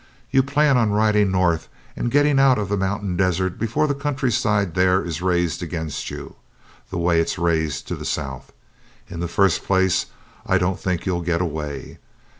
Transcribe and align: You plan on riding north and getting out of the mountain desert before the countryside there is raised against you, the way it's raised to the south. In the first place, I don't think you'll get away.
You 0.31 0.41
plan 0.41 0.77
on 0.77 0.89
riding 0.93 1.29
north 1.29 1.67
and 1.95 2.09
getting 2.09 2.39
out 2.39 2.57
of 2.57 2.69
the 2.69 2.75
mountain 2.75 3.15
desert 3.15 3.59
before 3.59 3.85
the 3.85 3.93
countryside 3.93 4.73
there 4.73 5.05
is 5.05 5.21
raised 5.21 5.61
against 5.61 6.09
you, 6.09 6.37
the 6.89 6.97
way 6.97 7.19
it's 7.21 7.37
raised 7.37 7.87
to 7.89 7.95
the 7.95 8.03
south. 8.03 8.51
In 9.11 9.19
the 9.19 9.27
first 9.27 9.63
place, 9.63 10.07
I 10.43 10.57
don't 10.57 10.79
think 10.79 11.05
you'll 11.05 11.21
get 11.21 11.39
away. 11.39 11.99